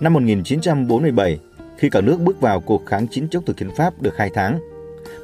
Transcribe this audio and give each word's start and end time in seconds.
Năm 0.00 0.12
1947, 0.12 1.38
khi 1.78 1.88
cả 1.90 2.00
nước 2.00 2.20
bước 2.20 2.40
vào 2.40 2.60
cuộc 2.60 2.86
kháng 2.86 3.08
chiến 3.08 3.28
chống 3.30 3.44
thực 3.44 3.60
dân 3.60 3.70
Pháp 3.76 4.02
được 4.02 4.16
2 4.16 4.30
tháng, 4.34 4.60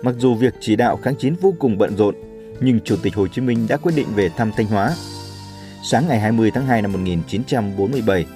mặc 0.03 0.15
dù 0.19 0.35
việc 0.35 0.55
chỉ 0.61 0.77
đạo 0.77 0.97
kháng 0.97 1.17
chiến 1.17 1.35
vô 1.41 1.55
cùng 1.59 1.79
bận 1.79 1.97
rộn, 1.97 2.15
nhưng 2.61 2.81
Chủ 2.81 2.97
tịch 3.03 3.15
Hồ 3.15 3.27
Chí 3.29 3.43
Minh 3.43 3.67
đã 3.69 3.77
quyết 3.77 3.93
định 3.97 4.07
về 4.15 4.29
thăm 4.29 4.53
Thanh 4.57 4.67
Hóa. 4.67 4.93
Sáng 5.83 6.05
ngày 6.09 6.21
20 6.21 6.51
tháng 6.51 6.67
2 6.67 6.83
năm 6.83 6.93
1947, 6.93 8.27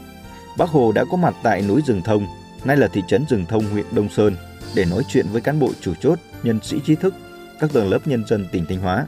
Bác 0.59 0.69
Hồ 0.69 0.93
đã 0.93 1.05
có 1.11 1.17
mặt 1.17 1.35
tại 1.43 1.63
núi 1.63 1.83
Rừng 1.87 2.03
Thông, 2.03 2.27
nay 2.65 2.77
là 2.77 2.89
thị 2.89 3.03
trấn 3.09 3.25
Rừng 3.29 3.45
Thông, 3.49 3.65
huyện 3.65 3.87
Đông 3.93 4.09
Sơn, 4.09 4.37
để 4.75 4.85
nói 4.85 5.03
chuyện 5.09 5.27
với 5.33 5.41
cán 5.41 5.61
bộ 5.61 5.71
chủ 5.81 5.95
chốt, 6.01 6.19
nhân 6.43 6.61
sĩ 6.63 6.81
trí 6.87 6.95
thức, 6.95 7.15
các 7.61 7.71
tầng 7.73 7.91
lớp 7.91 8.07
nhân 8.07 8.27
dân 8.27 8.47
tỉnh 8.53 8.67
Thanh 8.69 8.81
Hóa. 8.81 9.07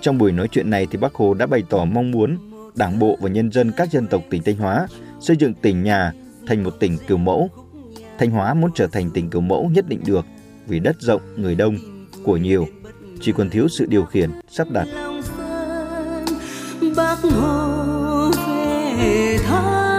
Trong 0.00 0.18
buổi 0.18 0.32
nói 0.32 0.48
chuyện 0.48 0.70
này 0.70 0.86
thì 0.90 0.98
Bác 0.98 1.14
Hồ 1.14 1.34
đã 1.34 1.46
bày 1.46 1.62
tỏ 1.70 1.84
mong 1.84 2.10
muốn 2.10 2.38
Đảng 2.74 2.98
bộ 2.98 3.18
và 3.20 3.28
nhân 3.28 3.52
dân 3.52 3.72
các 3.76 3.90
dân 3.90 4.06
tộc 4.06 4.22
tỉnh 4.30 4.42
Thanh 4.42 4.56
Hóa 4.56 4.86
xây 5.20 5.36
dựng 5.36 5.54
tỉnh 5.54 5.82
nhà 5.82 6.12
thành 6.46 6.64
một 6.64 6.80
tỉnh 6.80 6.98
kiểu 7.08 7.16
mẫu. 7.16 7.50
Thanh 8.18 8.30
Hóa 8.30 8.54
muốn 8.54 8.70
trở 8.74 8.86
thành 8.86 9.10
tỉnh 9.10 9.30
kiểu 9.30 9.40
mẫu 9.40 9.70
nhất 9.74 9.88
định 9.88 10.00
được 10.06 10.26
vì 10.66 10.80
đất 10.80 10.96
rộng, 11.00 11.20
người 11.36 11.54
đông, 11.54 11.76
của 12.24 12.36
nhiều, 12.36 12.66
chỉ 13.20 13.32
còn 13.32 13.50
thiếu 13.50 13.68
sự 13.68 13.86
điều 13.86 14.04
khiển, 14.04 14.30
sắp 14.48 14.70
đặt. 14.70 14.86
Bác 16.96 17.16
Hồ 17.22 18.30
về 18.98 19.38
thăm, 19.46 19.93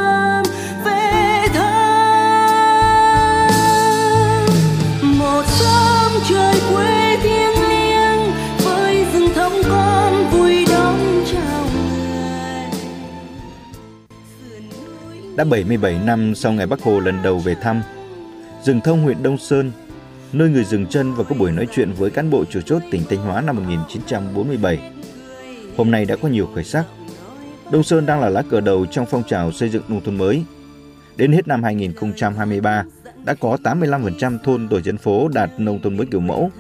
Đã 15.36 15.44
77 15.44 16.00
năm 16.05 16.36
sau 16.36 16.52
ngày 16.52 16.68
Bác 16.68 16.82
Hồ 16.82 17.00
lần 17.00 17.22
đầu 17.24 17.40
về 17.40 17.55
thăm, 17.55 17.82
rừng 18.64 18.82
thông 18.82 19.02
huyện 19.02 19.24
Đông 19.24 19.38
Sơn 19.38 19.72
nơi 20.34 20.50
người 20.50 20.64
dừng 20.64 20.86
chân 20.86 21.14
và 21.14 21.24
có 21.24 21.36
buổi 21.36 21.52
nói 21.52 21.68
chuyện 21.72 21.91
với 21.98 22.12
cán 22.12 22.30
bộ 22.30 22.46
chủ 22.46 22.62
chốt 22.62 22.82
tỉnh 22.91 23.02
Thanh 23.10 23.20
Hóa 23.20 23.41
năm 23.41 23.56
1947. 23.56 24.91
Hôm 25.78 25.91
nay 25.91 26.06
đã 26.06 26.16
có 26.16 26.28
nhiều 26.28 26.50
khởi 26.56 26.63
sắc. 26.63 26.86
Đông 27.72 27.84
Sơn 27.84 28.06
đang 28.06 28.22
là 28.22 28.30
lá 28.30 28.41
cờ 28.41 28.62
đầu 28.62 28.86
trong 28.86 29.06
phong 29.06 29.24
trào 29.24 29.52
xây 29.52 29.70
dựng 29.70 29.84
nông 29.88 30.02
thôn 30.04 30.18
mới. 30.18 30.44
Đến 31.18 31.32
hết 31.32 31.48
năm 31.48 31.63
2023, 31.63 32.86
đã 33.26 33.34
có 33.34 33.58
85% 33.63 34.38
thôn 34.44 34.68
tổ 34.68 34.82
dân 34.82 34.98
phố 34.98 35.28
đạt 35.28 35.50
nông 35.58 35.82
thôn 35.82 35.98
mới 35.98 36.06
kiểu 36.06 36.20
mẫu. 36.20 36.52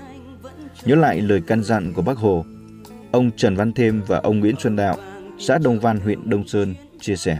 Nhớ 0.85 0.95
lại 0.95 1.21
lời 1.21 1.41
căn 1.47 1.63
dặn 1.63 1.93
của 1.93 2.01
Bác 2.01 2.17
Hồ, 2.17 2.45
ông 3.11 3.31
Trần 3.37 3.55
Văn 3.55 3.73
Thêm 3.73 4.01
và 4.07 4.17
ông 4.17 4.39
Nguyễn 4.39 4.55
Xuân 4.59 4.75
Đạo, 4.75 4.97
xã 5.39 5.57
Đông 5.57 5.79
Văn, 5.79 5.99
huyện 5.99 6.29
Đông 6.29 6.47
Sơn 6.47 6.75
chia 6.99 7.15
sẻ. 7.15 7.37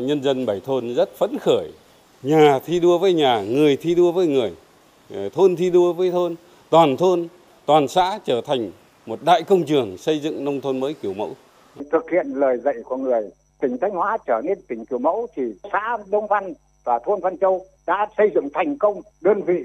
Nhân 0.00 0.22
dân 0.22 0.46
bảy 0.46 0.60
thôn 0.60 0.94
rất 0.94 1.10
phấn 1.16 1.38
khởi, 1.40 1.72
nhà 2.22 2.58
thi 2.64 2.80
đua 2.80 2.98
với 2.98 3.12
nhà, 3.12 3.42
người 3.42 3.76
thi 3.76 3.94
đua 3.94 4.12
với 4.12 4.26
người. 4.26 4.52
Ờ, 5.14 5.28
thôn 5.28 5.56
thi 5.56 5.70
đua 5.70 5.92
với 5.92 6.10
thôn, 6.10 6.34
toàn 6.70 6.96
thôn, 6.96 7.28
toàn 7.66 7.88
xã 7.88 8.18
trở 8.24 8.40
thành 8.40 8.70
một 9.06 9.18
đại 9.24 9.42
công 9.42 9.64
trường 9.64 9.98
xây 9.98 10.18
dựng 10.18 10.44
nông 10.44 10.60
thôn 10.60 10.80
mới 10.80 10.94
kiểu 10.94 11.14
mẫu. 11.14 11.30
Thực 11.92 12.10
hiện 12.10 12.26
lời 12.34 12.56
dạy 12.64 12.74
của 12.84 12.96
người, 12.96 13.22
tỉnh 13.60 13.78
Thanh 13.80 13.90
Hóa 13.90 14.18
trở 14.26 14.40
nên 14.44 14.58
tỉnh 14.68 14.86
kiểu 14.86 14.98
mẫu 14.98 15.26
thì 15.36 15.42
xã 15.72 15.96
Đông 16.10 16.26
Văn 16.26 16.54
và 16.84 16.98
thôn 17.04 17.20
Văn 17.20 17.38
Châu 17.38 17.66
đã 17.86 18.08
xây 18.18 18.30
dựng 18.34 18.48
thành 18.54 18.78
công 18.78 19.00
đơn 19.20 19.42
vị 19.42 19.62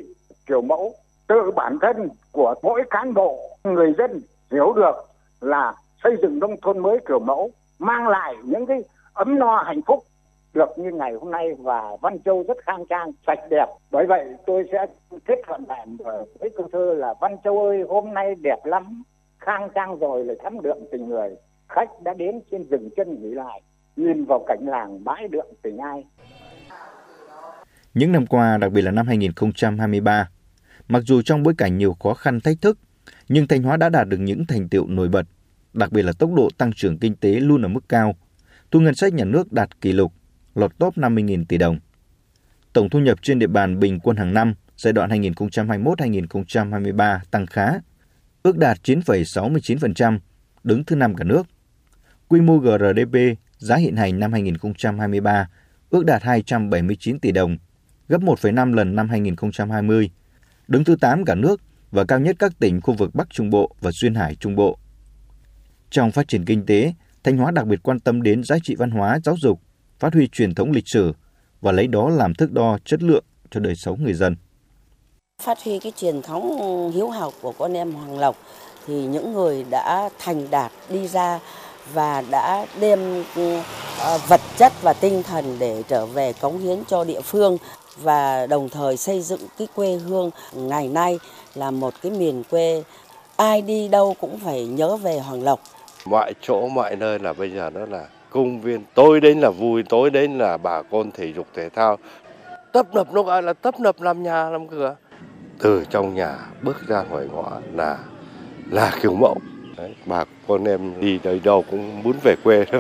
kiểu 0.48 0.62
mẫu. 0.62 0.94
Tự 1.28 1.52
bản 1.56 1.78
thân 1.82 2.10
của 2.32 2.56
mỗi 2.64 2.84
cán 2.90 3.14
bộ, 3.14 3.58
người 3.64 3.94
dân 3.98 4.22
hiểu 4.52 4.74
được 4.76 4.96
là 5.42 5.74
xây 6.04 6.16
dựng 6.22 6.40
nông 6.40 6.56
thôn 6.62 6.80
mới 6.80 6.98
kiểu 7.08 7.20
mẫu 7.20 7.52
mang 7.80 8.08
lại 8.08 8.36
những 8.44 8.66
cái 8.66 8.82
ấm 9.14 9.40
no 9.40 9.64
hạnh 9.66 9.82
phúc 9.88 10.04
được 10.54 10.70
như 10.78 10.92
ngày 10.92 11.14
hôm 11.22 11.32
nay 11.32 11.48
và 11.60 11.82
Văn 12.02 12.18
Châu 12.26 12.44
rất 12.48 12.58
khang 12.66 12.84
trang, 12.90 13.12
sạch 13.28 13.40
đẹp. 13.50 13.66
Bởi 13.92 14.06
vậy 14.06 14.26
tôi 14.46 14.64
sẽ 14.72 14.86
kết 15.26 15.40
luận 15.48 15.64
lại 15.68 15.88
với 16.40 16.50
câu 16.58 16.70
thơ 16.72 16.94
là 16.98 17.14
Văn 17.22 17.38
Châu 17.44 17.64
ơi 17.64 17.84
hôm 17.90 18.14
nay 18.14 18.36
đẹp 18.42 18.60
lắm, 18.64 19.04
khang 19.40 19.70
trang 19.76 20.00
rồi 20.00 20.26
là 20.26 20.34
thắm 20.44 20.62
đượm 20.62 20.78
tình 20.92 21.10
người. 21.10 21.30
Khách 21.70 22.02
đã 22.04 22.14
đến 22.14 22.40
trên 22.52 22.64
rừng 22.70 22.90
chân 22.98 23.22
nghỉ 23.22 23.30
lại, 23.34 23.62
nhìn 23.96 24.26
vào 24.26 24.46
cảnh 24.48 24.66
làng 24.68 25.04
bãi 25.04 25.28
đượm 25.28 25.46
tình 25.62 25.78
ai. 25.78 26.06
Những 27.94 28.12
năm 28.12 28.26
qua, 28.26 28.58
đặc 28.58 28.72
biệt 28.72 28.82
là 28.82 28.92
năm 28.92 29.08
2023, 29.08 30.30
mặc 30.88 31.04
dù 31.06 31.22
trong 31.22 31.44
bối 31.44 31.54
cảnh 31.58 31.78
nhiều 31.78 31.94
khó 32.04 32.14
khăn 32.14 32.40
thách 32.44 32.58
thức, 32.62 32.78
nhưng 33.30 33.48
Thanh 33.48 33.64
Hóa 33.64 33.78
đã 33.78 33.90
đạt 33.90 34.08
được 34.08 34.18
những 34.20 34.46
thành 34.48 34.70
tiệu 34.70 34.86
nổi 34.88 35.08
bật, 35.08 35.26
đặc 35.74 35.92
biệt 35.92 36.02
là 36.02 36.12
tốc 36.20 36.30
độ 36.36 36.50
tăng 36.58 36.72
trưởng 36.76 37.00
kinh 37.00 37.16
tế 37.16 37.30
luôn 37.30 37.62
ở 37.62 37.68
mức 37.68 37.90
cao, 37.90 38.16
thu 38.72 38.80
ngân 38.80 38.96
sách 38.96 39.14
nhà 39.14 39.26
nước 39.26 39.52
đạt 39.52 39.82
kỷ 39.82 39.92
lục 39.92 40.14
lọt 40.60 40.78
top 40.78 40.98
50.000 40.98 41.46
tỷ 41.46 41.58
đồng. 41.58 41.80
Tổng 42.74 42.90
thu 42.90 43.00
nhập 43.00 43.20
trên 43.22 43.40
địa 43.40 43.48
bàn 43.48 43.80
bình 43.80 44.00
quân 44.00 44.18
hàng 44.18 44.34
năm 44.34 44.54
giai 44.78 44.94
đoạn 44.94 45.10
2021-2023 45.10 47.20
tăng 47.32 47.46
khá, 47.46 47.74
ước 48.44 48.58
đạt 48.58 48.78
9,69%, 48.84 50.20
đứng 50.64 50.84
thứ 50.84 50.96
năm 50.96 51.16
cả 51.16 51.24
nước. 51.24 51.48
Quy 52.28 52.42
mô 52.42 52.58
GRDP 52.58 53.16
giá 53.58 53.76
hiện 53.76 53.96
hành 53.96 54.20
năm 54.20 54.34
2023 54.34 55.50
ước 55.90 56.06
đạt 56.06 56.24
279 56.24 57.20
tỷ 57.20 57.32
đồng, 57.32 57.58
gấp 58.08 58.22
1,5 58.22 58.74
lần 58.74 58.96
năm 58.96 59.10
2020, 59.10 60.10
đứng 60.68 60.84
thứ 60.84 60.96
8 60.96 61.26
cả 61.26 61.36
nước 61.36 61.62
và 61.92 62.06
cao 62.06 62.20
nhất 62.20 62.36
các 62.40 62.60
tỉnh 62.60 62.82
khu 62.82 62.94
vực 62.94 63.16
Bắc 63.16 63.30
Trung 63.30 63.50
Bộ 63.50 63.76
và 63.82 63.92
Duyên 63.92 64.16
Hải 64.16 64.36
Trung 64.36 64.56
Bộ. 64.56 64.80
Trong 65.90 66.12
phát 66.12 66.28
triển 66.28 66.46
kinh 66.46 66.66
tế, 66.66 66.94
Thanh 67.24 67.38
Hóa 67.38 67.52
đặc 67.52 67.68
biệt 67.68 67.84
quan 67.84 68.00
tâm 68.00 68.22
đến 68.22 68.44
giá 68.44 68.56
trị 68.64 68.76
văn 68.76 68.92
hóa, 68.92 69.20
giáo 69.24 69.36
dục, 69.38 69.62
phát 70.00 70.14
huy 70.14 70.28
truyền 70.28 70.56
thống 70.56 70.72
lịch 70.72 70.88
sử 70.88 71.14
và 71.62 71.72
lấy 71.72 71.88
đó 71.88 72.10
làm 72.10 72.34
thước 72.34 72.52
đo 72.52 72.78
chất 72.86 73.04
lượng 73.04 73.24
cho 73.52 73.60
đời 73.60 73.76
sống 73.76 74.04
người 74.04 74.14
dân. 74.14 74.36
Phát 75.42 75.64
huy 75.64 75.80
cái 75.80 75.92
truyền 75.98 76.22
thống 76.22 76.92
hiếu 76.96 77.10
học 77.10 77.34
của 77.42 77.52
con 77.52 77.74
em 77.74 77.92
Hoàng 77.92 78.20
Lộc 78.20 78.38
thì 78.88 79.06
những 79.06 79.34
người 79.34 79.66
đã 79.70 80.10
thành 80.20 80.48
đạt 80.52 80.72
đi 80.90 81.08
ra 81.08 81.40
và 81.94 82.24
đã 82.32 82.66
đem 82.80 83.24
ờ, 84.00 84.20
vật 84.28 84.42
chất 84.58 84.74
và 84.82 84.94
tinh 84.94 85.24
thần 85.24 85.60
để 85.60 85.84
trở 85.88 86.06
về 86.06 86.34
cống 86.34 86.60
hiến 86.60 86.80
cho 86.88 87.04
địa 87.04 87.22
phương 87.22 87.58
và 88.02 88.48
đồng 88.48 88.70
thời 88.70 88.98
xây 88.98 89.22
dựng 89.22 89.42
cái 89.58 89.68
quê 89.76 89.94
hương 89.94 90.32
ngày 90.54 90.88
nay 90.88 91.20
là 91.56 91.72
một 91.72 91.94
cái 92.02 92.12
miền 92.12 92.44
quê 92.50 92.84
ai 93.36 93.62
đi 93.62 93.88
đâu 93.88 94.16
cũng 94.20 94.40
phải 94.40 94.66
nhớ 94.66 94.98
về 94.98 95.20
Hoàng 95.20 95.44
Lộc. 95.44 95.60
Mọi 96.06 96.34
chỗ 96.42 96.68
mọi 96.68 96.96
nơi 96.96 97.20
là 97.20 97.34
bây 97.34 97.52
giờ 97.52 97.70
nó 97.70 97.86
là 97.86 98.08
công 98.30 98.62
viên. 98.62 98.82
Tối 98.94 99.22
đến 99.22 99.40
là 99.40 99.50
vui 99.50 99.84
tối 99.84 100.10
đến 100.10 100.38
là 100.38 100.58
bà 100.58 100.82
con 100.82 101.12
thể 101.12 101.34
dục 101.34 101.48
thể 101.56 101.70
thao. 101.70 101.98
Tấp 102.74 102.94
nập 102.94 103.14
nó 103.14 103.24
gọi 103.24 103.44
là 103.44 103.54
tấp 103.54 103.80
nập 103.80 104.02
làm 104.02 104.24
nhà 104.24 104.50
làm 104.50 104.68
cửa. 104.68 104.96
Từ 105.60 105.86
trong 105.90 106.16
nhà 106.16 106.38
bước 106.62 106.88
ra 106.88 107.04
ngoài 107.04 107.28
ngõ 107.32 107.60
là 107.74 107.98
là 108.70 108.92
kiểu 109.02 109.16
mẫu. 109.16 109.38
Đấy, 109.78 109.96
bà 110.06 110.26
con 110.48 110.66
em 110.66 111.02
đi 111.02 111.20
đời 111.24 111.40
đâu 111.44 111.64
cũng 111.72 112.04
muốn 112.04 112.16
về 112.24 112.36
quê 112.44 112.66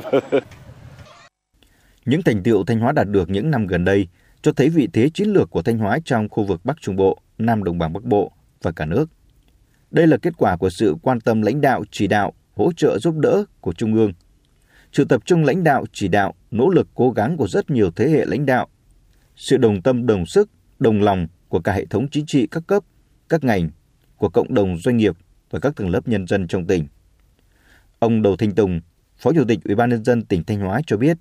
những 2.05 2.23
thành 2.23 2.43
tiệu 2.43 2.63
Thanh 2.63 2.79
Hóa 2.79 2.91
đạt 2.91 3.07
được 3.07 3.29
những 3.29 3.51
năm 3.51 3.67
gần 3.67 3.85
đây 3.85 4.07
cho 4.41 4.51
thấy 4.51 4.69
vị 4.69 4.87
thế 4.93 5.09
chiến 5.09 5.29
lược 5.29 5.49
của 5.49 5.61
Thanh 5.61 5.77
Hóa 5.77 5.99
trong 6.05 6.29
khu 6.29 6.43
vực 6.43 6.61
Bắc 6.63 6.81
Trung 6.81 6.95
Bộ, 6.95 7.17
Nam 7.37 7.63
Đồng 7.63 7.77
bằng 7.77 7.93
Bắc 7.93 8.03
Bộ 8.03 8.31
và 8.61 8.71
cả 8.71 8.85
nước. 8.85 9.09
Đây 9.91 10.07
là 10.07 10.17
kết 10.17 10.33
quả 10.37 10.57
của 10.57 10.69
sự 10.69 10.95
quan 11.01 11.19
tâm 11.19 11.41
lãnh 11.41 11.61
đạo, 11.61 11.83
chỉ 11.91 12.07
đạo, 12.07 12.33
hỗ 12.55 12.71
trợ 12.77 12.99
giúp 12.99 13.15
đỡ 13.17 13.43
của 13.61 13.73
Trung 13.73 13.93
ương 13.95 14.13
sự 14.91 15.05
tập 15.05 15.21
trung 15.25 15.43
lãnh 15.43 15.63
đạo, 15.63 15.85
chỉ 15.93 16.07
đạo, 16.07 16.33
nỗ 16.51 16.69
lực 16.69 16.87
cố 16.95 17.11
gắng 17.11 17.37
của 17.37 17.47
rất 17.47 17.69
nhiều 17.69 17.91
thế 17.91 18.09
hệ 18.09 18.25
lãnh 18.25 18.45
đạo, 18.45 18.67
sự 19.35 19.57
đồng 19.57 19.81
tâm 19.81 20.05
đồng 20.05 20.25
sức, 20.25 20.49
đồng 20.79 21.01
lòng 21.01 21.27
của 21.47 21.59
cả 21.59 21.73
hệ 21.73 21.85
thống 21.85 22.07
chính 22.11 22.25
trị 22.25 22.47
các 22.51 22.63
cấp, 22.67 22.83
các 23.29 23.43
ngành, 23.43 23.69
của 24.17 24.29
cộng 24.29 24.53
đồng 24.53 24.77
doanh 24.77 24.97
nghiệp 24.97 25.17
và 25.49 25.59
các 25.59 25.75
tầng 25.75 25.89
lớp 25.89 26.07
nhân 26.07 26.27
dân 26.27 26.47
trong 26.47 26.67
tỉnh. 26.67 26.87
Ông 27.99 28.21
Đầu 28.21 28.35
Thanh 28.35 28.51
Tùng, 28.55 28.81
Phó 29.17 29.33
Chủ 29.33 29.43
tịch 29.47 29.59
Ủy 29.65 29.75
ban 29.75 29.89
nhân 29.89 30.03
dân 30.03 30.25
tỉnh 30.25 30.43
Thanh 30.43 30.59
Hóa 30.59 30.81
cho 30.87 30.97
biết, 30.97 31.17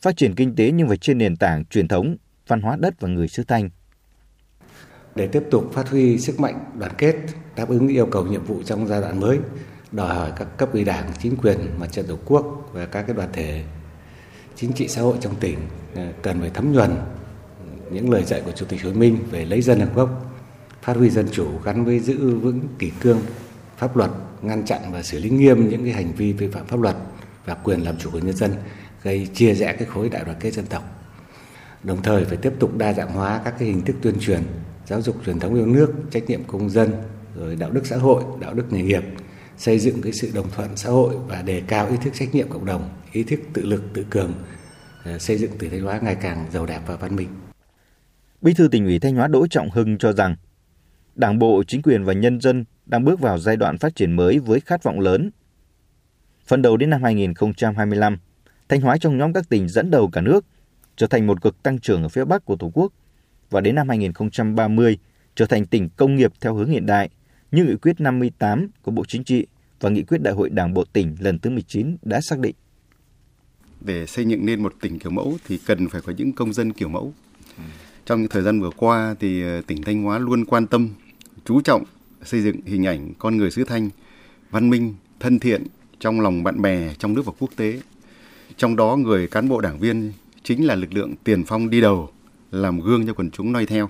phát 0.00 0.16
triển 0.16 0.34
kinh 0.34 0.56
tế 0.56 0.70
nhưng 0.70 0.88
phải 0.88 0.96
trên 0.96 1.18
nền 1.18 1.36
tảng 1.36 1.64
truyền 1.64 1.88
thống, 1.88 2.16
văn 2.46 2.60
hóa 2.60 2.76
đất 2.80 3.00
và 3.00 3.08
người 3.08 3.28
xứ 3.28 3.44
Thanh. 3.44 3.70
Để 5.14 5.26
tiếp 5.26 5.42
tục 5.50 5.70
phát 5.72 5.88
huy 5.88 6.18
sức 6.18 6.40
mạnh 6.40 6.64
đoàn 6.78 6.92
kết, 6.98 7.16
đáp 7.56 7.68
ứng 7.68 7.88
yêu 7.88 8.06
cầu 8.06 8.26
nhiệm 8.26 8.44
vụ 8.44 8.62
trong 8.62 8.86
giai 8.86 9.00
đoạn 9.00 9.20
mới, 9.20 9.38
đòi 9.92 10.14
hỏi 10.14 10.32
các 10.36 10.48
cấp 10.56 10.72
ủy 10.72 10.84
đảng, 10.84 11.10
chính 11.22 11.36
quyền, 11.36 11.58
mặt 11.78 11.86
trận 11.92 12.06
tổ 12.06 12.18
quốc 12.24 12.70
và 12.72 12.86
các 12.86 13.02
cái 13.02 13.16
đoàn 13.16 13.28
thể 13.32 13.64
chính 14.56 14.72
trị 14.72 14.88
xã 14.88 15.02
hội 15.02 15.16
trong 15.20 15.34
tỉnh 15.34 15.58
ờ, 15.94 16.02
cần 16.22 16.40
phải 16.40 16.50
thấm 16.50 16.72
nhuần 16.72 16.90
những 17.90 18.10
lời 18.10 18.24
dạy 18.24 18.42
của 18.44 18.52
Chủ 18.52 18.66
tịch 18.66 18.82
Hồ 18.82 18.90
Chí 18.90 18.98
Minh 18.98 19.18
về 19.30 19.44
lấy 19.44 19.62
dân 19.62 19.78
làm 19.78 19.94
gốc, 19.94 20.34
phát 20.82 20.96
huy 20.96 21.10
dân 21.10 21.28
chủ 21.32 21.46
gắn 21.64 21.84
với 21.84 22.00
giữ 22.00 22.36
vững 22.36 22.60
kỷ 22.78 22.90
cương 23.00 23.20
pháp 23.76 23.96
luật, 23.96 24.10
ngăn 24.42 24.64
chặn 24.64 24.80
và 24.92 25.02
xử 25.02 25.18
lý 25.18 25.30
nghiêm 25.30 25.68
những 25.68 25.84
cái 25.84 25.92
hành 25.92 26.12
vi 26.12 26.32
vi 26.32 26.48
phạm 26.48 26.66
pháp 26.66 26.80
luật 26.80 26.96
và 27.44 27.54
quyền 27.54 27.84
làm 27.84 27.98
chủ 27.98 28.10
của 28.10 28.18
nhân 28.18 28.36
dân 28.36 28.54
gây 29.02 29.28
chia 29.34 29.54
rẽ 29.54 29.72
cái 29.72 29.88
khối 29.88 30.08
đại 30.08 30.24
đoàn 30.24 30.36
kết 30.40 30.50
dân 30.50 30.66
tộc. 30.66 30.82
Đồng 31.82 32.02
thời 32.02 32.24
phải 32.24 32.36
tiếp 32.36 32.52
tục 32.58 32.76
đa 32.76 32.92
dạng 32.92 33.12
hóa 33.12 33.40
các 33.44 33.54
cái 33.58 33.68
hình 33.68 33.82
thức 33.82 33.96
tuyên 34.02 34.14
truyền, 34.20 34.42
giáo 34.86 35.02
dục 35.02 35.16
truyền 35.26 35.40
thống 35.40 35.54
yêu 35.54 35.66
nước, 35.66 35.92
trách 36.10 36.26
nhiệm 36.26 36.44
công 36.44 36.70
dân, 36.70 36.92
rồi 37.36 37.56
đạo 37.56 37.70
đức 37.70 37.86
xã 37.86 37.96
hội, 37.96 38.22
đạo 38.40 38.54
đức 38.54 38.72
nghề 38.72 38.82
nghiệp 38.82 39.02
xây 39.56 39.78
dựng 39.78 40.02
cái 40.02 40.12
sự 40.12 40.30
đồng 40.34 40.50
thuận 40.50 40.76
xã 40.76 40.90
hội 40.90 41.16
và 41.26 41.42
đề 41.42 41.62
cao 41.66 41.88
ý 41.88 41.96
thức 42.02 42.10
trách 42.14 42.34
nhiệm 42.34 42.48
cộng 42.48 42.64
đồng, 42.64 42.88
ý 43.12 43.22
thức 43.22 43.40
tự 43.52 43.64
lực 43.64 43.82
tự 43.94 44.04
cường 44.10 44.32
ờ, 45.04 45.18
xây 45.18 45.38
dựng 45.38 45.50
tỉnh 45.58 45.70
Thanh 45.70 45.80
Hóa 45.80 46.00
ngày 46.02 46.16
càng 46.20 46.46
giàu 46.52 46.66
đẹp 46.66 46.80
và 46.86 46.96
văn 46.96 47.16
minh. 47.16 47.28
Bí 48.42 48.54
thư 48.54 48.68
tỉnh 48.68 48.84
ủy 48.84 48.98
Thanh 48.98 49.14
Hóa 49.14 49.28
Đỗ 49.28 49.46
Trọng 49.46 49.70
Hưng 49.70 49.98
cho 49.98 50.12
rằng 50.12 50.36
Đảng 51.14 51.38
bộ, 51.38 51.62
chính 51.66 51.82
quyền 51.82 52.04
và 52.04 52.12
nhân 52.12 52.40
dân 52.40 52.64
đang 52.86 53.04
bước 53.04 53.20
vào 53.20 53.38
giai 53.38 53.56
đoạn 53.56 53.78
phát 53.78 53.96
triển 53.96 54.12
mới 54.12 54.38
với 54.38 54.60
khát 54.60 54.82
vọng 54.82 55.00
lớn. 55.00 55.30
Phần 56.46 56.62
đầu 56.62 56.76
đến 56.76 56.90
năm 56.90 57.02
2025, 57.02 58.18
Thanh 58.68 58.80
Hóa 58.80 58.96
trong 59.00 59.18
nhóm 59.18 59.32
các 59.32 59.48
tỉnh 59.48 59.68
dẫn 59.68 59.90
đầu 59.90 60.08
cả 60.12 60.20
nước, 60.20 60.44
trở 60.96 61.06
thành 61.06 61.26
một 61.26 61.42
cực 61.42 61.62
tăng 61.62 61.78
trưởng 61.78 62.02
ở 62.02 62.08
phía 62.08 62.24
Bắc 62.24 62.44
của 62.44 62.56
Tổ 62.56 62.70
quốc 62.74 62.92
và 63.50 63.60
đến 63.60 63.74
năm 63.74 63.88
2030 63.88 64.98
trở 65.34 65.46
thành 65.46 65.66
tỉnh 65.66 65.88
công 65.88 66.16
nghiệp 66.16 66.32
theo 66.40 66.54
hướng 66.54 66.70
hiện 66.70 66.86
đại 66.86 67.10
như 67.52 67.64
nghị 67.64 67.76
quyết 67.76 68.00
58 68.00 68.68
của 68.82 68.90
Bộ 68.90 69.04
Chính 69.08 69.24
trị 69.24 69.46
và 69.80 69.90
nghị 69.90 70.02
quyết 70.02 70.18
Đại 70.22 70.34
hội 70.34 70.48
Đảng 70.50 70.74
bộ 70.74 70.84
tỉnh 70.92 71.16
lần 71.20 71.38
thứ 71.38 71.50
19 71.50 71.96
đã 72.02 72.20
xác 72.20 72.38
định. 72.38 72.54
Để 73.80 74.06
xây 74.06 74.24
dựng 74.24 74.46
nên 74.46 74.62
một 74.62 74.74
tỉnh 74.80 74.98
kiểu 74.98 75.10
mẫu 75.10 75.38
thì 75.46 75.58
cần 75.66 75.88
phải 75.88 76.00
có 76.00 76.12
những 76.16 76.32
công 76.32 76.52
dân 76.52 76.72
kiểu 76.72 76.88
mẫu. 76.88 77.12
Trong 78.06 78.28
thời 78.28 78.42
gian 78.42 78.60
vừa 78.60 78.70
qua 78.76 79.14
thì 79.20 79.42
ờ, 79.42 79.60
tỉnh 79.66 79.82
Thanh 79.82 80.02
Hóa 80.02 80.18
luôn 80.18 80.44
quan 80.44 80.66
tâm, 80.66 80.88
chú 81.44 81.60
trọng 81.60 81.84
xây 82.22 82.42
dựng 82.42 82.56
hình 82.66 82.86
ảnh 82.86 83.12
con 83.18 83.36
người 83.36 83.50
xứ 83.50 83.64
Thanh 83.64 83.90
văn 84.50 84.70
minh, 84.70 84.94
thân 85.20 85.38
thiện 85.38 85.66
trong 86.00 86.20
lòng 86.20 86.42
bạn 86.42 86.62
bè 86.62 86.94
trong 86.98 87.14
nước 87.14 87.26
và 87.26 87.32
quốc 87.38 87.50
tế. 87.56 87.80
Trong 88.56 88.76
đó 88.76 88.96
người 88.96 89.26
cán 89.26 89.48
bộ 89.48 89.60
đảng 89.60 89.78
viên 89.78 90.12
chính 90.42 90.66
là 90.66 90.74
lực 90.74 90.92
lượng 90.94 91.14
tiền 91.24 91.44
phong 91.46 91.70
đi 91.70 91.80
đầu, 91.80 92.10
làm 92.50 92.80
gương 92.80 93.06
cho 93.06 93.14
quần 93.14 93.30
chúng 93.30 93.52
noi 93.52 93.66
theo. 93.66 93.88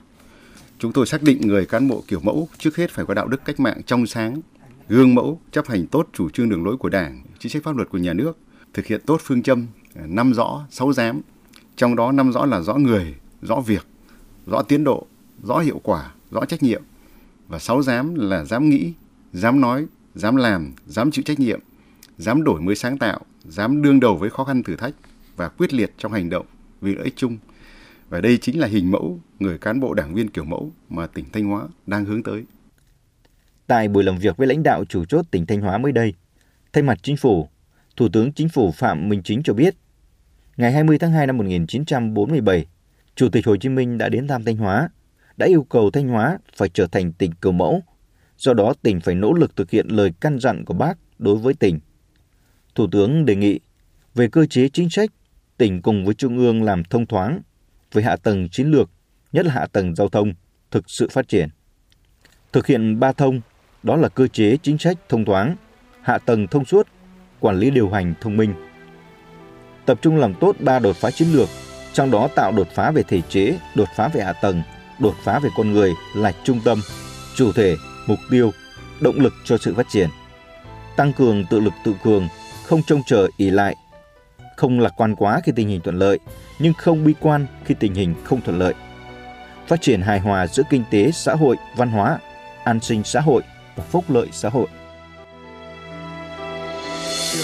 Chúng 0.82 0.92
tôi 0.92 1.06
xác 1.06 1.22
định 1.22 1.40
người 1.40 1.66
cán 1.66 1.88
bộ 1.88 2.04
kiểu 2.08 2.20
mẫu 2.20 2.48
trước 2.58 2.76
hết 2.76 2.90
phải 2.90 3.04
có 3.04 3.14
đạo 3.14 3.28
đức 3.28 3.44
cách 3.44 3.60
mạng 3.60 3.80
trong 3.86 4.06
sáng, 4.06 4.40
gương 4.88 5.14
mẫu, 5.14 5.40
chấp 5.50 5.66
hành 5.66 5.86
tốt 5.86 6.08
chủ 6.12 6.30
trương 6.30 6.48
đường 6.48 6.64
lối 6.64 6.76
của 6.76 6.88
Đảng, 6.88 7.22
chính 7.38 7.52
sách 7.52 7.62
pháp 7.62 7.76
luật 7.76 7.88
của 7.88 7.98
nhà 7.98 8.12
nước, 8.12 8.38
thực 8.74 8.86
hiện 8.86 9.00
tốt 9.06 9.20
phương 9.24 9.42
châm 9.42 9.66
à, 9.94 10.02
năm 10.06 10.32
rõ, 10.32 10.66
sáu 10.70 10.92
dám. 10.92 11.20
Trong 11.76 11.96
đó 11.96 12.12
năm 12.12 12.32
rõ 12.32 12.46
là 12.46 12.60
rõ 12.60 12.74
người, 12.74 13.14
rõ 13.42 13.60
việc, 13.60 13.86
rõ 14.46 14.62
tiến 14.62 14.84
độ, 14.84 15.06
rõ 15.42 15.58
hiệu 15.58 15.80
quả, 15.82 16.12
rõ 16.30 16.44
trách 16.44 16.62
nhiệm. 16.62 16.82
Và 17.48 17.58
sáu 17.58 17.82
dám 17.82 18.14
là 18.14 18.44
dám 18.44 18.68
nghĩ, 18.68 18.92
dám 19.32 19.60
nói, 19.60 19.86
dám 20.14 20.36
làm, 20.36 20.72
dám 20.86 21.10
chịu 21.10 21.22
trách 21.22 21.40
nhiệm, 21.40 21.60
dám 22.18 22.44
đổi 22.44 22.60
mới 22.60 22.74
sáng 22.74 22.98
tạo, 22.98 23.20
dám 23.44 23.82
đương 23.82 24.00
đầu 24.00 24.16
với 24.16 24.30
khó 24.30 24.44
khăn 24.44 24.62
thử 24.62 24.76
thách 24.76 24.94
và 25.36 25.48
quyết 25.48 25.74
liệt 25.74 25.92
trong 25.98 26.12
hành 26.12 26.30
động 26.30 26.46
vì 26.80 26.94
lợi 26.94 27.04
ích 27.04 27.16
chung. 27.16 27.38
Và 28.12 28.20
đây 28.20 28.38
chính 28.38 28.60
là 28.60 28.66
hình 28.66 28.90
mẫu 28.90 29.20
người 29.38 29.58
cán 29.58 29.80
bộ 29.80 29.94
đảng 29.94 30.14
viên 30.14 30.30
kiểu 30.30 30.44
mẫu 30.44 30.72
mà 30.88 31.06
tỉnh 31.06 31.24
Thanh 31.32 31.44
Hóa 31.44 31.68
đang 31.86 32.04
hướng 32.04 32.22
tới. 32.22 32.44
Tại 33.66 33.88
buổi 33.88 34.04
làm 34.04 34.18
việc 34.18 34.36
với 34.36 34.46
lãnh 34.46 34.62
đạo 34.62 34.84
chủ 34.84 35.04
chốt 35.04 35.26
tỉnh 35.30 35.46
Thanh 35.46 35.60
Hóa 35.60 35.78
mới 35.78 35.92
đây, 35.92 36.14
thay 36.72 36.82
mặt 36.82 36.98
chính 37.02 37.16
phủ, 37.16 37.48
Thủ 37.96 38.08
tướng 38.12 38.32
Chính 38.32 38.48
phủ 38.48 38.72
Phạm 38.72 39.08
Minh 39.08 39.22
Chính 39.24 39.42
cho 39.42 39.54
biết, 39.54 39.74
ngày 40.56 40.72
20 40.72 40.98
tháng 40.98 41.12
2 41.12 41.26
năm 41.26 41.38
1947, 41.38 42.66
Chủ 43.14 43.28
tịch 43.28 43.46
Hồ 43.46 43.56
Chí 43.56 43.68
Minh 43.68 43.98
đã 43.98 44.08
đến 44.08 44.28
thăm 44.28 44.44
Thanh 44.44 44.56
Hóa, 44.56 44.88
đã 45.36 45.46
yêu 45.46 45.62
cầu 45.62 45.90
Thanh 45.90 46.08
Hóa 46.08 46.38
phải 46.56 46.68
trở 46.68 46.86
thành 46.86 47.12
tỉnh 47.12 47.32
kiểu 47.42 47.52
mẫu. 47.52 47.82
Do 48.36 48.54
đó 48.54 48.74
tỉnh 48.82 49.00
phải 49.00 49.14
nỗ 49.14 49.32
lực 49.32 49.56
thực 49.56 49.70
hiện 49.70 49.86
lời 49.88 50.12
căn 50.20 50.38
dặn 50.38 50.64
của 50.64 50.74
bác 50.74 50.98
đối 51.18 51.36
với 51.36 51.54
tỉnh. 51.54 51.80
Thủ 52.74 52.86
tướng 52.92 53.24
đề 53.24 53.36
nghị 53.36 53.60
về 54.14 54.28
cơ 54.28 54.46
chế 54.46 54.68
chính 54.68 54.90
sách, 54.90 55.10
tỉnh 55.56 55.82
cùng 55.82 56.04
với 56.04 56.14
Trung 56.14 56.38
ương 56.38 56.62
làm 56.62 56.84
thông 56.84 57.06
thoáng, 57.06 57.40
về 57.92 58.02
hạ 58.02 58.16
tầng 58.16 58.48
chiến 58.48 58.66
lược, 58.66 58.90
nhất 59.32 59.46
là 59.46 59.52
hạ 59.54 59.66
tầng 59.72 59.94
giao 59.94 60.08
thông, 60.08 60.32
thực 60.70 60.90
sự 60.90 61.08
phát 61.08 61.28
triển. 61.28 61.48
Thực 62.52 62.66
hiện 62.66 63.00
ba 63.00 63.12
thông, 63.12 63.40
đó 63.82 63.96
là 63.96 64.08
cơ 64.08 64.26
chế 64.26 64.56
chính 64.62 64.78
sách 64.78 64.96
thông 65.08 65.24
thoáng, 65.24 65.56
hạ 66.02 66.18
tầng 66.18 66.46
thông 66.46 66.64
suốt, 66.64 66.88
quản 67.40 67.58
lý 67.58 67.70
điều 67.70 67.90
hành 67.90 68.14
thông 68.20 68.36
minh. 68.36 68.54
Tập 69.86 69.98
trung 70.02 70.16
làm 70.16 70.34
tốt 70.34 70.56
ba 70.60 70.78
đột 70.78 70.96
phá 70.96 71.10
chiến 71.10 71.28
lược, 71.32 71.48
trong 71.92 72.10
đó 72.10 72.28
tạo 72.34 72.52
đột 72.52 72.68
phá 72.74 72.90
về 72.90 73.02
thể 73.02 73.20
chế, 73.28 73.58
đột 73.74 73.88
phá 73.96 74.08
về 74.08 74.22
hạ 74.22 74.32
tầng, 74.32 74.62
đột 74.98 75.14
phá 75.24 75.38
về 75.38 75.50
con 75.56 75.72
người 75.72 75.92
là 76.16 76.32
trung 76.44 76.60
tâm, 76.64 76.80
chủ 77.36 77.52
thể, 77.52 77.76
mục 78.06 78.18
tiêu, 78.30 78.50
động 79.00 79.20
lực 79.20 79.32
cho 79.44 79.58
sự 79.58 79.74
phát 79.74 79.86
triển. 79.90 80.08
Tăng 80.96 81.12
cường 81.12 81.44
tự 81.50 81.60
lực 81.60 81.72
tự 81.84 81.94
cường, 82.04 82.28
không 82.66 82.82
trông 82.86 83.02
chờ 83.06 83.28
ỷ 83.36 83.50
lại, 83.50 83.76
không 84.56 84.80
lạc 84.80 84.92
quan 84.96 85.16
quá 85.16 85.40
khi 85.44 85.52
tình 85.56 85.68
hình 85.68 85.80
thuận 85.80 85.98
lợi, 85.98 86.18
nhưng 86.58 86.72
không 86.72 87.04
bi 87.04 87.14
quan 87.20 87.46
khi 87.64 87.74
tình 87.74 87.94
hình 87.94 88.14
không 88.24 88.40
thuận 88.40 88.58
lợi. 88.58 88.74
Phát 89.66 89.80
triển 89.80 90.00
hài 90.00 90.20
hòa 90.20 90.46
giữa 90.46 90.62
kinh 90.70 90.84
tế, 90.90 91.10
xã 91.10 91.34
hội, 91.34 91.56
văn 91.76 91.90
hóa, 91.90 92.18
an 92.64 92.80
sinh 92.80 93.04
xã 93.04 93.20
hội 93.20 93.42
và 93.76 93.84
phúc 93.84 94.04
lợi 94.08 94.28
xã 94.32 94.48
hội. 94.48 94.66
Chờ 97.32 97.38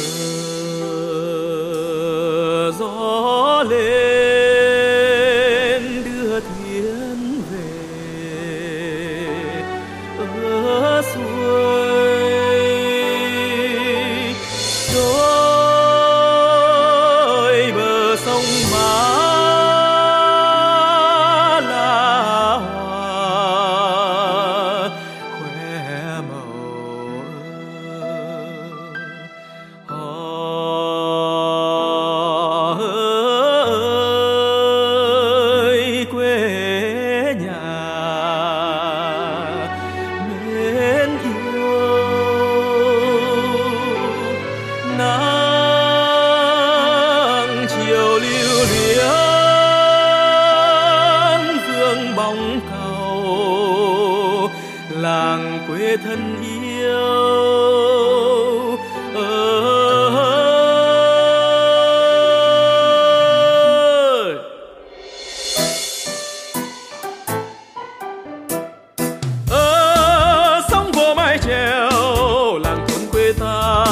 gió 2.79 3.65
lên 3.71 3.98
làng 55.03 55.59
quê 55.69 55.97
thân 55.97 56.43
yêu. 56.43 56.79
Ơi 59.15 59.39
ở 69.51 70.61
sông 70.71 70.93
vô 70.93 71.15
mái 71.15 71.39
chèo, 71.39 71.91
làng 72.59 72.87
thôn 72.89 73.01
quê 73.13 73.33
ta 73.41 73.85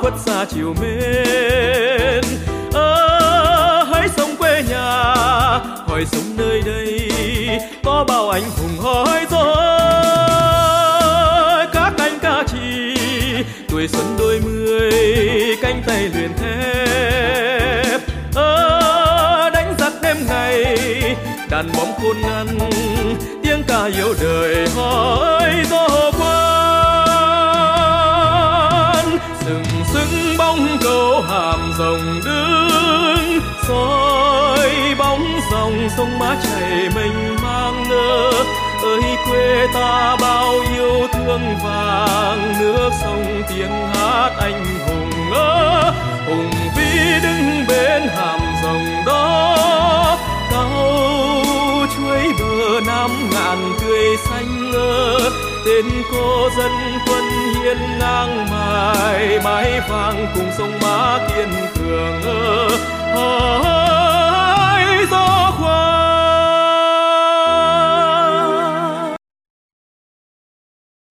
khuất 0.00 0.12
xa 0.24 0.44
chiều 0.54 0.74
mến. 0.80 2.24
Ở 2.72 3.84
hãy 3.92 4.08
sống 4.16 4.36
quê 4.38 4.62
nhà, 4.70 5.14
hỏi 5.88 6.06
sống 6.12 6.36
nơi 6.36 6.62
đây, 6.66 7.10
có 7.84 8.04
bao 8.08 8.30
anh 8.30 8.42
hùng 8.42 8.78
hói 8.78 9.26
rồi 9.30 9.51
đàn 21.62 21.72
bóng 21.76 21.92
khôn 22.02 22.16
ngăn 22.22 22.46
tiếng 23.42 23.62
ca 23.68 23.84
yêu 23.84 24.14
đời 24.20 24.68
hỏi 24.68 25.50
gió 25.70 25.88
quan. 26.18 26.38
Sừng 29.40 29.64
sững 29.92 30.36
bóng 30.38 30.78
cầu 30.82 31.20
hàm 31.20 31.72
rồng 31.78 32.20
đứng, 32.24 33.40
soi 33.68 34.70
bóng 34.98 35.40
dòng 35.52 35.88
sông 35.96 36.18
má 36.18 36.36
chảy 36.42 36.88
mình 36.94 37.36
mang 37.42 37.88
ngơ 37.88 38.32
ơi, 38.82 39.02
quê 39.30 39.66
ta 39.74 40.16
bao 40.20 40.54
yêu 40.76 41.06
thương 41.12 41.56
vàng 41.64 42.54
nước 42.60 42.90
sông 43.02 43.42
tiếng 43.48 43.86
hát 43.94 44.30
anh 44.38 44.64
hùng 44.86 45.32
ơ 45.32 45.92
hùng 46.26 46.50
vĩ 46.76 47.20
đứng 47.22 47.64
bên 47.68 48.02
hàm 48.16 48.40
rồng 48.62 49.04
đó, 49.06 49.56
cao 50.50 51.11
mới 52.12 52.32
bờ 52.38 52.80
nam 52.86 53.10
ngàn 53.32 53.72
tươi 53.80 54.16
xanh 54.16 54.70
ngơ 54.70 55.18
tên 55.66 55.84
cô 56.12 56.48
dân 56.56 56.70
quân 57.06 57.24
hiên 57.62 57.78
ngang 57.98 58.46
mài, 58.50 59.40
mái 59.44 59.80
vàng 59.88 60.26
cùng 60.34 60.50
sông 60.58 60.72
Mã 60.82 61.18
kiên 61.28 61.48
cường 61.74 62.22
ơ 62.22 62.68
ơi 63.14 65.06
gió 65.10 65.52
khoan. 65.58 66.21